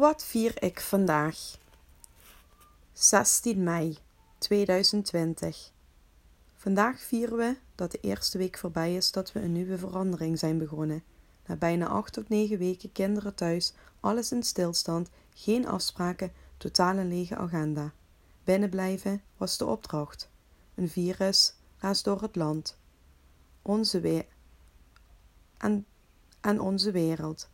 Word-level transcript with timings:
Wat 0.00 0.24
vier 0.24 0.62
ik 0.62 0.80
vandaag? 0.80 1.58
16 2.92 3.62
mei 3.62 3.98
2020. 4.38 5.70
Vandaag 6.54 7.00
vieren 7.00 7.36
we 7.36 7.56
dat 7.74 7.90
de 7.90 8.00
eerste 8.00 8.38
week 8.38 8.58
voorbij 8.58 8.94
is 8.94 9.12
dat 9.12 9.32
we 9.32 9.40
een 9.40 9.52
nieuwe 9.52 9.78
verandering 9.78 10.38
zijn 10.38 10.58
begonnen. 10.58 11.02
Na 11.46 11.56
bijna 11.56 11.86
acht 11.86 12.12
tot 12.12 12.28
negen 12.28 12.58
weken 12.58 12.92
kinderen 12.92 13.34
thuis, 13.34 13.72
alles 14.00 14.32
in 14.32 14.42
stilstand, 14.42 15.10
geen 15.34 15.66
afspraken, 15.66 16.32
totaal 16.56 16.96
een 16.96 17.08
lege 17.08 17.36
agenda. 17.36 17.92
Binnenblijven 18.44 19.22
was 19.36 19.58
de 19.58 19.66
opdracht. 19.66 20.30
Een 20.74 20.88
virus 20.88 21.54
raast 21.78 22.04
door 22.04 22.22
het 22.22 22.36
land. 22.36 22.78
Onze 23.62 24.00
weer 24.00 24.26
en, 25.56 25.86
en 26.40 26.60
onze 26.60 26.90
wereld. 26.90 27.48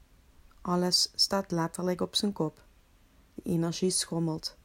Alles 0.67 1.11
staat 1.15 1.51
letterlijk 1.51 2.01
op 2.01 2.15
zijn 2.15 2.33
kop. 2.33 2.63
De 3.35 3.43
energie 3.43 3.91
schommelt. 3.91 4.57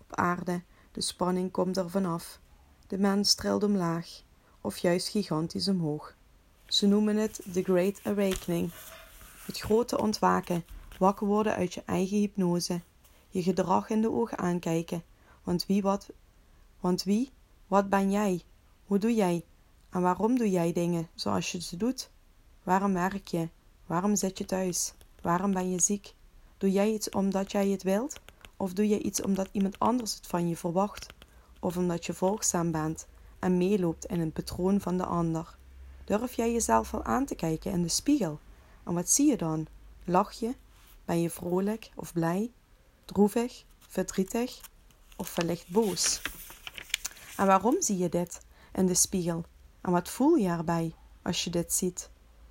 Op 0.00 0.16
aarde, 0.16 0.62
de 0.92 1.00
spanning 1.00 1.50
komt 1.50 1.76
er 1.76 1.90
vanaf. 1.90 2.40
De 2.86 2.98
mens 2.98 3.34
trilt 3.34 3.62
omlaag, 3.62 4.22
of 4.60 4.78
juist 4.78 5.08
gigantisch 5.08 5.68
omhoog. 5.68 6.16
Ze 6.66 6.86
noemen 6.86 7.16
het 7.16 7.42
The 7.52 7.62
Great 7.62 8.00
Awakening. 8.02 8.72
Het 9.46 9.58
grote 9.58 9.98
ontwaken, 9.98 10.64
wakker 10.98 11.26
worden 11.26 11.54
uit 11.54 11.74
je 11.74 11.82
eigen 11.86 12.16
hypnose, 12.16 12.80
je 13.28 13.42
gedrag 13.42 13.90
in 13.90 14.00
de 14.00 14.10
ogen 14.10 14.38
aankijken. 14.38 15.02
Want 15.42 15.66
wie 15.66 15.82
wat, 15.82 16.10
want 16.80 17.02
wie, 17.02 17.32
wat 17.66 17.88
ben 17.88 18.10
jij? 18.10 18.42
Hoe 18.84 18.98
doe 18.98 19.14
jij? 19.14 19.44
En 19.90 20.02
waarom 20.02 20.38
doe 20.38 20.50
jij 20.50 20.72
dingen 20.72 21.08
zoals 21.14 21.52
je 21.52 21.60
ze 21.60 21.76
doet? 21.76 22.10
Waarom 22.62 22.92
werk 22.92 23.28
je? 23.28 23.48
Waarom 23.86 24.16
zit 24.16 24.38
je 24.38 24.44
thuis? 24.44 24.94
Waarom 25.22 25.52
ben 25.52 25.70
je 25.70 25.80
ziek? 25.80 26.14
Doe 26.58 26.72
jij 26.72 26.92
iets 26.92 27.08
omdat 27.08 27.52
jij 27.52 27.68
het 27.68 27.82
wilt? 27.82 28.20
Of 28.56 28.72
doe 28.72 28.88
je 28.88 29.02
iets 29.02 29.22
omdat 29.22 29.48
iemand 29.52 29.78
anders 29.78 30.14
het 30.14 30.26
van 30.26 30.48
je 30.48 30.56
verwacht? 30.56 31.06
Of 31.60 31.76
omdat 31.76 32.06
je 32.06 32.14
volgzaam 32.14 32.70
bent 32.70 33.06
en 33.38 33.56
meeloopt 33.56 34.04
in 34.04 34.20
een 34.20 34.32
patroon 34.32 34.80
van 34.80 34.96
de 34.96 35.04
ander? 35.04 35.56
Durf 36.04 36.32
jij 36.32 36.52
jezelf 36.52 36.94
al 36.94 37.04
aan 37.04 37.24
te 37.24 37.34
kijken 37.34 37.72
in 37.72 37.82
de 37.82 37.88
spiegel? 37.88 38.38
En 38.84 38.94
wat 38.94 39.10
zie 39.10 39.26
je 39.26 39.36
dan? 39.36 39.66
Lach 40.04 40.32
je? 40.32 40.54
Ben 41.04 41.20
je 41.20 41.30
vrolijk 41.30 41.90
of 41.94 42.12
blij? 42.12 42.52
Droevig? 43.04 43.64
Verdrietig? 43.78 44.60
Of 45.16 45.34
wellicht 45.34 45.68
boos? 45.68 46.22
En 47.36 47.46
waarom 47.46 47.82
zie 47.82 47.98
je 47.98 48.08
dit 48.08 48.40
in 48.72 48.86
de 48.86 48.94
spiegel? 48.94 49.44
En 49.80 49.92
wat 49.92 50.08
voel 50.08 50.34
je 50.34 50.48
erbij 50.48 50.94
als 51.22 51.44
je 51.44 51.50
dit 51.50 51.72
ziet? 51.72 52.10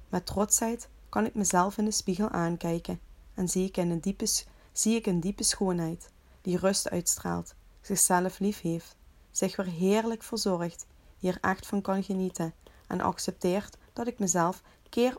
Met 0.10 0.26
trotsheid 0.26 0.90
kan 1.16 1.26
ik 1.26 1.36
mezelf 1.36 1.78
in 1.78 1.86
de 1.86 1.92
spiegel 1.92 2.30
aankijken 2.30 3.00
en 3.34 3.50
zie 3.50 3.68
ik, 3.68 3.78
een 3.78 4.00
diepe, 4.00 4.28
zie 4.72 4.96
ik 4.96 5.06
een 5.06 5.20
diepe 5.20 5.44
schoonheid 5.44 6.10
die 6.42 6.58
rust 6.58 6.90
uitstraalt, 6.90 7.56
zichzelf 7.82 8.40
lief 8.40 8.62
heeft, 8.62 8.96
zich 9.32 9.56
weer 9.56 9.66
heerlijk 9.66 10.24
verzorgt, 10.24 10.86
hier 11.18 11.38
echt 11.42 11.68
van 11.68 11.82
kan 11.82 12.04
genieten 12.04 12.54
en 12.88 13.02
accepteert 13.02 13.78
dat 13.94 14.08
ik 14.08 14.20
mezelf 14.20 14.62
keer, 14.90 15.18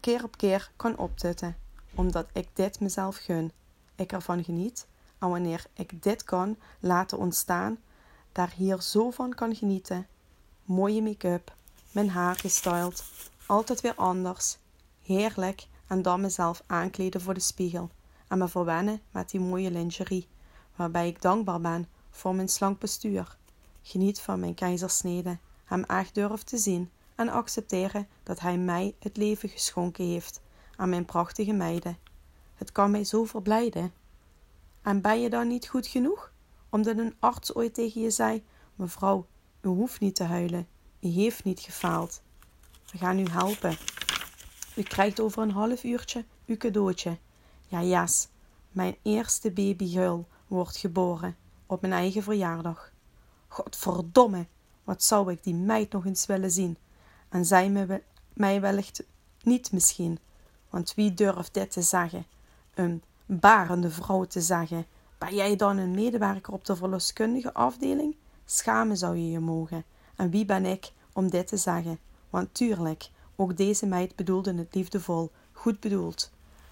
keer 0.00 0.24
op 0.24 0.36
keer 0.36 0.70
kan 0.76 0.98
optutten, 0.98 1.56
omdat 1.94 2.26
ik 2.32 2.48
dit 2.52 2.80
mezelf 2.80 3.16
gun, 3.16 3.52
ik 3.94 4.12
ervan 4.12 4.44
geniet 4.44 4.86
en 5.18 5.28
wanneer 5.28 5.66
ik 5.72 6.02
dit 6.02 6.24
kan 6.24 6.56
laten 6.80 7.18
ontstaan, 7.18 7.78
daar 8.32 8.52
hier 8.56 8.82
zo 8.82 9.10
van 9.10 9.34
kan 9.34 9.54
genieten. 9.54 10.06
Mooie 10.64 11.02
make-up, 11.02 11.54
mijn 11.92 12.10
haar 12.10 12.36
gestyled, 12.36 13.04
altijd 13.46 13.80
weer 13.80 13.94
anders, 13.94 14.58
heerlijk 15.02 15.66
en 15.86 16.02
dan 16.02 16.20
mezelf 16.20 16.62
aankleden 16.66 17.20
voor 17.20 17.34
de 17.34 17.40
spiegel 17.40 17.90
en 18.28 18.38
me 18.38 18.48
verwennen 18.48 19.00
met 19.10 19.30
die 19.30 19.40
mooie 19.40 19.70
lingerie, 19.70 20.28
waarbij 20.76 21.08
ik 21.08 21.22
dankbaar 21.22 21.60
ben 21.60 21.88
voor 22.10 22.34
mijn 22.34 22.48
slank 22.48 22.78
bestuur. 22.78 23.36
Geniet 23.82 24.20
van 24.20 24.40
mijn 24.40 24.54
keizersnede, 24.54 25.38
hem 25.64 25.84
echt 25.84 26.14
durf 26.14 26.42
te 26.42 26.58
zien 26.58 26.90
en 27.14 27.28
accepteren 27.28 28.08
dat 28.22 28.40
hij 28.40 28.58
mij 28.58 28.94
het 28.98 29.16
leven 29.16 29.48
geschonken 29.48 30.04
heeft 30.04 30.40
aan 30.76 30.88
mijn 30.88 31.04
prachtige 31.04 31.52
meiden. 31.52 31.98
Het 32.54 32.72
kan 32.72 32.90
mij 32.90 33.04
zo 33.04 33.24
verblijden. 33.24 33.92
En 34.82 35.00
ben 35.00 35.20
je 35.20 35.30
dan 35.30 35.48
niet 35.48 35.68
goed 35.68 35.86
genoeg? 35.86 36.32
Omdat 36.70 36.98
een 36.98 37.16
arts 37.18 37.54
ooit 37.54 37.74
tegen 37.74 38.00
je 38.00 38.10
zei: 38.10 38.44
Mevrouw, 38.74 39.26
u 39.60 39.68
hoeft 39.68 40.00
niet 40.00 40.14
te 40.14 40.24
huilen, 40.24 40.68
u 41.00 41.08
heeft 41.08 41.44
niet 41.44 41.60
gefaald. 41.60 42.22
We 42.92 42.98
gaan 42.98 43.18
u 43.18 43.24
helpen. 43.30 43.76
U 44.76 44.82
krijgt 44.82 45.20
over 45.20 45.42
een 45.42 45.50
half 45.50 45.84
uurtje 45.84 46.24
uw 46.46 46.56
cadeautje. 46.56 47.18
Ja, 47.68 47.82
yes, 47.82 48.28
mijn 48.70 48.96
eerste 49.02 49.50
babygeul 49.50 50.26
wordt 50.46 50.76
geboren 50.76 51.36
op 51.66 51.80
mijn 51.80 51.92
eigen 51.92 52.22
verjaardag. 52.22 52.92
Godverdomme, 53.48 54.46
wat 54.84 55.02
zou 55.02 55.32
ik 55.32 55.42
die 55.42 55.54
meid 55.54 55.92
nog 55.92 56.06
eens 56.06 56.26
willen 56.26 56.50
zien? 56.50 56.76
En 57.28 57.44
zij 57.44 57.70
me, 57.70 58.02
mij 58.32 58.60
wellicht 58.60 59.04
niet 59.42 59.72
misschien, 59.72 60.18
want 60.70 60.94
wie 60.94 61.14
durft 61.14 61.54
dit 61.54 61.70
te 61.70 61.82
zeggen? 61.82 62.26
Een 62.74 63.02
barende 63.26 63.90
vrouw 63.90 64.24
te 64.24 64.40
zeggen. 64.40 64.86
Ben 65.18 65.34
jij 65.34 65.56
dan 65.56 65.76
een 65.76 65.90
medewerker 65.90 66.52
op 66.52 66.64
de 66.64 66.76
verloskundige 66.76 67.54
afdeling? 67.54 68.16
Schamen 68.44 68.96
zou 68.96 69.16
je 69.16 69.30
je 69.30 69.40
mogen. 69.40 69.84
En 70.16 70.30
wie 70.30 70.44
ben 70.44 70.66
ik 70.66 70.92
om 71.12 71.30
dit 71.30 71.46
te 71.46 71.56
zeggen? 71.56 71.98
Want 72.32 72.54
tuurlijk, 72.54 73.10
ook 73.36 73.56
deze 73.56 73.86
meid 73.86 74.16
bedoelde 74.16 74.54
het 74.54 74.74
liefdevol, 74.74 75.30
goed 75.52 75.80
bedoeld. 75.80 76.30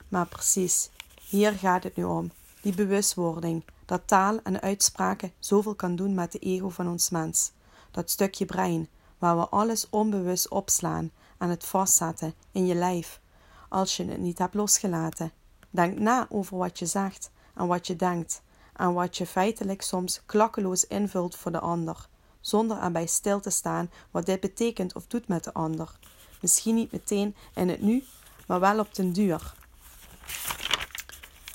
Maar 0.08 0.26
precies, 0.26 0.90
hier 1.28 1.52
gaat 1.52 1.82
het 1.82 1.96
nu 1.96 2.04
om. 2.04 2.30
Die 2.60 2.74
bewustwording, 2.74 3.64
dat 3.84 4.02
taal 4.04 4.38
en 4.42 4.60
uitspraken 4.60 5.32
zoveel 5.38 5.74
kan 5.74 5.96
doen 5.96 6.14
met 6.14 6.32
de 6.32 6.38
ego 6.38 6.68
van 6.68 6.88
ons 6.88 7.10
mens. 7.10 7.52
Dat 7.90 8.10
stukje 8.10 8.44
brein, 8.44 8.88
waar 9.18 9.36
we 9.36 9.48
alles 9.48 9.86
onbewust 9.90 10.48
opslaan 10.48 11.10
en 11.38 11.48
het 11.48 11.64
vastzetten 11.64 12.34
in 12.52 12.66
je 12.66 12.74
lijf, 12.74 13.20
als 13.68 13.96
je 13.96 14.04
het 14.04 14.20
niet 14.20 14.38
hebt 14.38 14.54
losgelaten. 14.54 15.32
Denk 15.70 15.98
na 15.98 16.26
over 16.28 16.56
wat 16.56 16.78
je 16.78 16.86
zegt 16.86 17.30
en 17.54 17.66
wat 17.66 17.86
je 17.86 17.96
denkt, 17.96 18.42
en 18.76 18.92
wat 18.92 19.16
je 19.16 19.26
feitelijk 19.26 19.82
soms 19.82 20.22
klakkeloos 20.26 20.86
invult 20.86 21.36
voor 21.36 21.52
de 21.52 21.60
ander 21.60 22.08
zonder 22.40 22.78
erbij 22.78 23.06
stil 23.06 23.40
te 23.40 23.50
staan 23.50 23.90
wat 24.10 24.26
dit 24.26 24.40
betekent 24.40 24.94
of 24.94 25.06
doet 25.06 25.28
met 25.28 25.44
de 25.44 25.52
ander. 25.52 25.98
Misschien 26.40 26.74
niet 26.74 26.92
meteen 26.92 27.36
in 27.54 27.68
het 27.68 27.80
nu, 27.80 28.04
maar 28.46 28.60
wel 28.60 28.78
op 28.78 28.94
den 28.94 29.12
duur. 29.12 29.54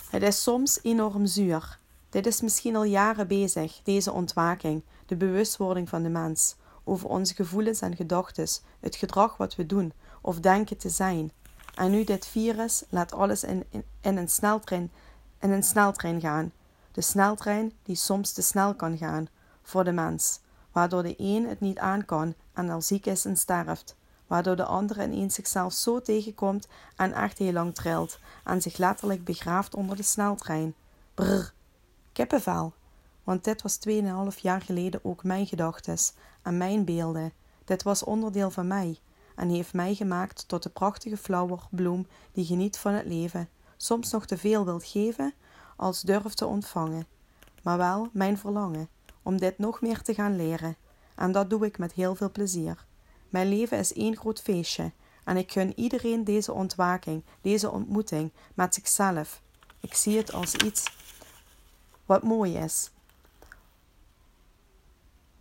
Het 0.10 0.24
is 0.24 0.44
soms 0.44 0.80
enorm 0.82 1.26
zuur. 1.26 1.80
Dit 2.10 2.26
is 2.26 2.42
misschien 2.42 2.76
al 2.76 2.84
jaren 2.84 3.28
bezig, 3.28 3.80
deze 3.84 4.12
ontwaking, 4.12 4.84
de 5.06 5.16
bewustwording 5.16 5.90
van 5.90 6.04
de 6.04 6.10
mens, 6.10 6.56
over 6.84 7.10
onze 7.10 7.34
gevoelens 7.34 7.82
en 7.82 7.96
gedachten, 7.96 8.48
het 8.80 8.96
gedrag 8.96 9.38
wat 9.38 9.56
we 9.56 9.66
doen 9.66 9.94
of 10.22 10.40
denken 10.40 10.78
te 10.78 10.90
zijn. 10.90 11.32
En 11.76 11.92
nu 11.92 12.04
dit 12.04 12.28
virus 12.28 12.84
laat 12.90 13.14
alles 13.14 13.44
in, 13.44 13.64
in, 13.70 13.84
in, 14.02 14.18
een 14.18 14.30
sneltrein, 14.30 14.92
in 15.40 15.52
een 15.52 15.64
sneltrein 15.64 16.22
gaan. 16.22 16.52
De 16.92 17.02
sneltrein 17.02 17.74
die 17.84 17.96
soms 17.96 18.32
te 18.32 18.42
snel 18.42 18.76
kan 18.76 18.98
gaan 18.98 19.28
voor 19.64 19.84
de 19.84 19.92
mens 19.92 20.40
waardoor 20.76 21.04
de 21.04 21.16
een 21.18 21.48
het 21.48 21.60
niet 21.60 21.80
aan 21.80 22.06
kan 22.06 22.34
en 22.54 22.70
al 22.70 22.82
ziek 22.82 23.06
is 23.06 23.26
en 23.26 23.38
sterft, 23.38 23.96
waardoor 24.28 24.56
de 24.56 24.66
ander 24.66 25.04
ineens 25.04 25.36
zichzelf 25.36 25.74
zo 25.74 26.02
tegenkomt 26.02 26.68
en 26.96 27.14
echt 27.14 27.38
heel 27.38 27.52
lang 27.52 27.76
trilt 27.76 28.20
en 28.44 28.62
zich 28.62 28.78
letterlijk 28.78 29.24
begraaft 29.24 29.76
onder 29.76 29.96
de 29.96 30.04
sneltrein. 30.04 30.76
Brr, 31.14 31.54
kippenvel. 32.12 32.74
Want 33.24 33.44
dit 33.44 33.62
was 33.62 33.80
2,5 33.90 34.42
jaar 34.42 34.62
geleden 34.62 35.00
ook 35.04 35.24
mijn 35.24 35.46
gedachtes 35.46 36.14
en 36.42 36.58
mijn 36.58 36.86
beelden. 36.86 37.34
Dit 37.66 37.84
was 37.84 38.04
onderdeel 38.04 38.52
van 38.52 38.68
mij 38.68 39.00
en 39.36 39.50
heeft 39.50 39.74
mij 39.74 39.96
gemaakt 39.96 40.48
tot 40.48 40.64
de 40.64 40.70
prachtige 40.70 41.18
flowerbloem 41.18 42.08
die 42.32 42.46
geniet 42.46 42.78
van 42.78 42.94
het 42.94 43.06
leven, 43.06 43.50
soms 43.78 44.12
nog 44.12 44.26
te 44.26 44.38
veel 44.38 44.66
wilt 44.66 44.86
geven 44.86 45.34
als 45.76 46.02
durft 46.02 46.38
te 46.38 46.46
ontvangen, 46.46 47.08
maar 47.64 47.78
wel 47.78 48.10
mijn 48.12 48.38
verlangen 48.38 48.90
om 49.26 49.38
dit 49.38 49.58
nog 49.58 49.82
meer 49.82 50.02
te 50.02 50.14
gaan 50.14 50.36
leren. 50.36 50.76
En 51.16 51.32
dat 51.32 51.50
doe 51.50 51.66
ik 51.66 51.78
met 51.78 51.94
heel 51.94 52.16
veel 52.16 52.32
plezier. 52.32 52.86
Mijn 53.30 53.50
leven 53.50 53.78
is 53.78 53.94
één 53.94 54.16
groot 54.18 54.42
feestje 54.42 54.92
en 55.24 55.38
ik 55.38 55.52
gun 55.52 55.80
iedereen 55.80 56.24
deze 56.24 56.54
ontwaking, 56.54 57.24
deze 57.42 57.72
ontmoeting 57.72 58.32
met 58.54 58.74
zichzelf. 58.74 59.42
Ik 59.80 59.94
zie 59.94 60.18
het 60.18 60.34
als 60.34 60.56
iets 60.56 60.84
wat 62.06 62.24
mooi 62.24 62.58
is. 62.58 62.92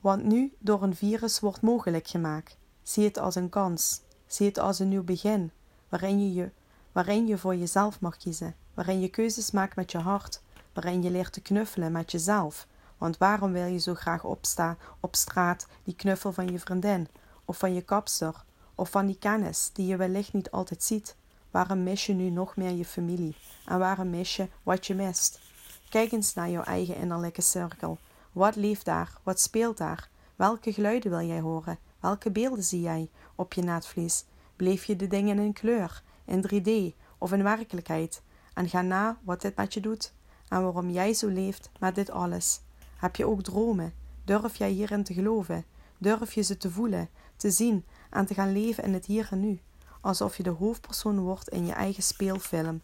Want 0.01 0.25
nu 0.25 0.53
door 0.59 0.83
een 0.83 0.97
virus 0.97 1.41
wordt 1.41 1.61
mogelijk 1.61 2.09
gemaakt. 2.09 2.57
Zie 2.83 3.05
het 3.05 3.19
als 3.19 3.35
een 3.35 3.49
kans. 3.49 4.01
Zie 4.27 4.47
het 4.47 4.59
als 4.59 4.79
een 4.79 4.89
nieuw 4.89 5.03
begin, 5.03 5.51
waarin 5.89 6.21
je, 6.21 6.33
je, 6.35 6.51
waarin 6.93 7.27
je 7.27 7.39
voor 7.39 7.57
jezelf 7.57 8.01
mag 8.01 8.17
kiezen, 8.17 8.57
waarin 8.75 9.01
je 9.01 9.09
keuzes 9.09 9.51
maakt 9.51 9.77
met 9.77 9.93
je 9.93 9.99
hart, 9.99 10.43
waarin 10.73 11.03
je 11.03 11.11
leert 11.11 11.33
te 11.33 11.41
knuffelen 11.41 11.93
met 11.93 12.11
jezelf, 12.13 12.67
want 13.05 13.19
waarom 13.19 13.53
wil 13.53 13.67
je 13.67 13.79
zo 13.79 13.95
graag 13.95 14.25
opstaan 14.25 14.79
op 15.01 15.15
straat 15.15 15.67
die 15.83 15.95
knuffel 15.95 16.33
van 16.33 16.49
je 16.49 16.59
vriendin, 16.59 17.09
of 17.45 17.59
van 17.59 17.75
je 17.75 17.83
kapster, 17.83 18.45
of 18.75 18.91
van 18.91 19.07
die 19.07 19.19
kennis 19.19 19.71
die 19.73 19.87
je 19.87 19.97
wellicht 19.97 20.33
niet 20.33 20.51
altijd 20.51 20.83
ziet? 20.83 21.17
Waarom 21.51 21.83
mis 21.83 22.07
je 22.07 22.13
nu 22.13 22.31
nog 22.31 22.57
meer 22.57 22.71
je 22.71 22.85
familie? 22.85 23.37
En 23.67 23.79
waarom 23.79 24.11
mis 24.11 24.37
je 24.37 24.49
wat 24.63 24.87
je 24.87 24.95
mist? 24.95 25.41
Kijk 25.89 26.13
eens 26.13 26.35
naar 26.35 26.51
jouw 26.51 26.63
eigen 26.63 26.97
innerlijke 26.97 27.43
cirkel. 27.43 27.99
Wat 28.33 28.57
leeft 28.57 28.85
daar? 28.85 29.13
Wat 29.23 29.41
speelt 29.41 29.79
daar? 29.79 30.09
Welke 30.37 30.73
geluiden 30.73 31.11
wil 31.11 31.27
jij 31.27 31.41
horen? 31.41 31.79
Welke 32.01 32.31
beelden 32.31 32.65
zie 32.65 32.81
jij 32.81 33.11
op 33.35 33.53
je 33.53 33.63
netvlies? 33.63 34.25
Beleef 34.57 34.85
je 34.85 34.97
de 34.97 35.07
dingen 35.07 35.39
in 35.39 35.53
kleur, 35.53 36.03
in 36.25 36.45
3D 36.47 36.97
of 37.19 37.33
in 37.33 37.43
werkelijkheid? 37.43 38.23
En 38.55 38.69
ga 38.69 38.83
na 38.83 39.19
wat 39.23 39.41
dit 39.41 39.57
met 39.57 39.75
je 39.75 39.81
doet 39.81 40.13
en 40.49 40.63
waarom 40.63 40.91
jij 40.91 41.15
zo 41.15 41.29
leeft 41.29 41.71
met 41.79 41.95
dit 41.95 42.11
alles. 42.11 42.61
Heb 42.97 43.17
je 43.17 43.27
ook 43.27 43.43
dromen? 43.43 43.93
Durf 44.25 44.57
jij 44.57 44.71
hierin 44.71 45.05
te 45.05 45.15
geloven? 45.15 45.65
Durf 45.99 46.33
je 46.33 46.43
ze 46.43 46.57
te 46.57 46.71
voelen, 46.71 47.09
te 47.37 47.51
zien 47.51 47.85
en 48.11 48.27
te 48.27 48.35
gaan 48.35 48.53
leven 48.53 48.85
in 48.85 48.93
het 48.93 49.07
hier 49.07 49.29
en 49.31 49.41
nu? 49.41 49.61
Alsof 50.01 50.37
je 50.37 50.43
de 50.43 50.51
hoofdpersoon 50.51 51.19
wordt 51.19 51.49
in 51.49 51.67
je 51.67 51.73
eigen 51.73 52.03
speelfilm. 52.03 52.81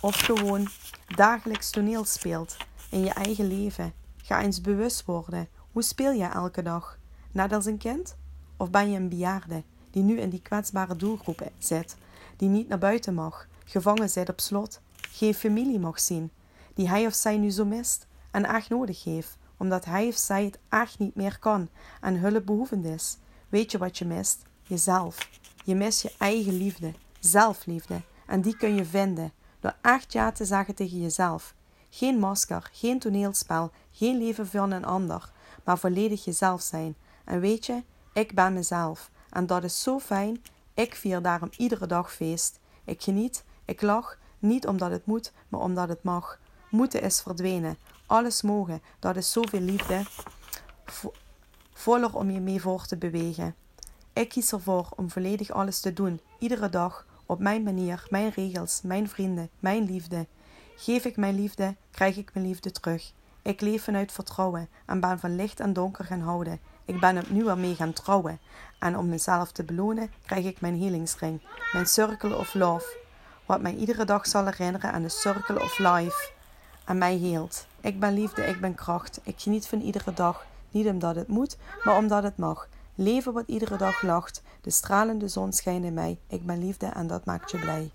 Of 0.00 0.16
gewoon 0.16 0.68
dagelijks 1.16 1.70
toneel 1.70 2.04
speelt 2.04 2.56
in 2.90 3.04
je 3.04 3.10
eigen 3.10 3.46
leven. 3.46 3.92
Ga 4.16 4.42
eens 4.42 4.60
bewust 4.60 5.04
worden. 5.04 5.48
Hoe 5.72 5.82
speel 5.82 6.12
je 6.12 6.24
elke 6.24 6.62
dag? 6.62 6.98
Net 7.32 7.52
als 7.52 7.66
een 7.66 7.78
kind? 7.78 8.16
Of 8.56 8.70
ben 8.70 8.90
je 8.90 8.98
een 8.98 9.08
bejaarde 9.08 9.62
die 9.90 10.02
nu 10.02 10.20
in 10.20 10.30
die 10.30 10.42
kwetsbare 10.42 10.96
doelgroep 10.96 11.50
zit, 11.58 11.96
die 12.36 12.48
niet 12.48 12.68
naar 12.68 12.78
buiten 12.78 13.14
mag, 13.14 13.46
gevangen 13.64 14.10
zit 14.10 14.28
op 14.28 14.40
slot, 14.40 14.80
geen 15.10 15.34
familie 15.34 15.78
mag 15.78 16.00
zien, 16.00 16.30
die 16.74 16.88
hij 16.88 17.06
of 17.06 17.14
zij 17.14 17.38
nu 17.38 17.50
zo 17.50 17.64
mist 17.64 18.06
en 18.34 18.44
echt 18.44 18.68
nodig 18.68 19.04
heeft, 19.04 19.36
omdat 19.56 19.84
hij 19.84 20.06
of 20.06 20.16
zij 20.16 20.44
het 20.44 20.58
echt 20.68 20.98
niet 20.98 21.14
meer 21.14 21.38
kan 21.38 21.68
en 22.00 22.18
hulpbehoevend 22.18 22.84
is? 22.84 23.16
Weet 23.48 23.70
je 23.70 23.78
wat 23.78 23.98
je 23.98 24.04
mist? 24.04 24.42
Jezelf. 24.62 25.28
Je 25.64 25.74
mist 25.74 26.02
je 26.02 26.12
eigen 26.18 26.56
liefde, 26.56 26.92
zelfliefde, 27.20 28.02
en 28.26 28.40
die 28.40 28.56
kun 28.56 28.74
je 28.74 28.84
vinden 28.84 29.32
door 29.60 29.74
echt 29.82 30.12
ja 30.12 30.32
te 30.32 30.44
zeggen 30.44 30.74
tegen 30.74 31.00
jezelf. 31.00 31.54
Geen 31.90 32.18
masker, 32.18 32.68
geen 32.72 32.98
toneelspel, 32.98 33.70
geen 33.90 34.18
leven 34.18 34.46
van 34.46 34.70
een 34.70 34.84
ander, 34.84 35.32
maar 35.64 35.78
volledig 35.78 36.24
jezelf 36.24 36.62
zijn. 36.62 36.96
En 37.24 37.40
weet 37.40 37.66
je, 37.66 37.82
ik 38.12 38.34
ben 38.34 38.52
mezelf. 38.52 39.10
En 39.30 39.46
dat 39.46 39.64
is 39.64 39.82
zo 39.82 39.98
fijn. 39.98 40.42
Ik 40.74 40.94
vier 40.94 41.22
daarom 41.22 41.50
iedere 41.56 41.86
dag 41.86 42.12
feest. 42.12 42.60
Ik 42.84 43.02
geniet, 43.02 43.44
ik 43.64 43.82
lach, 43.82 44.18
niet 44.38 44.66
omdat 44.66 44.90
het 44.90 45.06
moet, 45.06 45.32
maar 45.48 45.60
omdat 45.60 45.88
het 45.88 46.02
mag. 46.02 46.38
Moeten 46.70 47.02
is 47.02 47.20
verdwenen. 47.20 47.76
Alles 48.06 48.42
mogen, 48.42 48.82
dat 48.98 49.16
is 49.16 49.32
zoveel 49.32 49.60
liefde. 49.60 50.02
Voller 51.72 52.14
om 52.14 52.30
je 52.30 52.40
mee 52.40 52.60
voor 52.60 52.86
te 52.86 52.96
bewegen. 52.96 53.54
Ik 54.12 54.28
kies 54.28 54.52
ervoor 54.52 54.88
om 54.96 55.10
volledig 55.10 55.50
alles 55.50 55.80
te 55.80 55.92
doen, 55.92 56.20
iedere 56.38 56.68
dag, 56.68 57.06
op 57.26 57.38
mijn 57.38 57.62
manier, 57.62 58.06
mijn 58.10 58.30
regels, 58.30 58.80
mijn 58.82 59.08
vrienden, 59.08 59.50
mijn 59.58 59.84
liefde. 59.84 60.26
Geef 60.76 61.04
ik 61.04 61.16
mijn 61.16 61.34
liefde, 61.34 61.76
krijg 61.90 62.16
ik 62.16 62.34
mijn 62.34 62.46
liefde 62.46 62.70
terug. 62.70 63.12
Ik 63.42 63.60
leef 63.60 63.84
vanuit 63.84 64.12
vertrouwen 64.12 64.68
en 64.86 65.00
ben 65.00 65.18
van 65.18 65.36
licht 65.36 65.60
en 65.60 65.72
donker 65.72 66.04
gaan 66.04 66.20
houden. 66.20 66.60
Ik 66.84 67.00
ben 67.00 67.18
opnieuw 67.18 67.48
ermee 67.48 67.74
gaan 67.74 67.92
trouwen. 67.92 68.40
En 68.78 68.98
om 68.98 69.08
mezelf 69.08 69.52
te 69.52 69.64
belonen, 69.64 70.12
krijg 70.26 70.44
ik 70.44 70.60
mijn 70.60 70.80
healingsring, 70.80 71.42
mijn 71.72 71.86
circle 71.86 72.36
of 72.36 72.54
love. 72.54 72.98
Wat 73.46 73.60
mij 73.60 73.74
iedere 73.74 74.04
dag 74.04 74.26
zal 74.26 74.44
herinneren 74.44 74.92
aan 74.92 75.02
de 75.02 75.08
circle 75.08 75.62
of 75.62 75.78
life. 75.78 76.32
En 76.84 76.98
mij 76.98 77.16
heelt. 77.16 77.66
Ik 77.80 78.00
ben 78.00 78.14
liefde, 78.14 78.42
ik 78.42 78.60
ben 78.60 78.74
kracht. 78.74 79.20
Ik 79.22 79.40
geniet 79.40 79.66
van 79.66 79.80
iedere 79.80 80.12
dag. 80.12 80.46
Niet 80.70 80.86
omdat 80.86 81.16
het 81.16 81.28
moet, 81.28 81.56
maar 81.84 81.96
omdat 81.96 82.22
het 82.22 82.36
mag. 82.36 82.68
Leven 82.94 83.32
wat 83.32 83.44
iedere 83.46 83.76
dag 83.76 84.02
lacht. 84.02 84.42
De 84.60 84.70
stralende 84.70 85.28
zon 85.28 85.52
schijnt 85.52 85.84
in 85.84 85.94
mij. 85.94 86.18
Ik 86.28 86.46
ben 86.46 86.58
liefde 86.58 86.86
en 86.86 87.06
dat 87.06 87.24
maakt 87.24 87.50
je 87.50 87.58
blij. 87.58 87.90